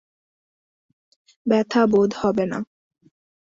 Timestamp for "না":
2.45-2.59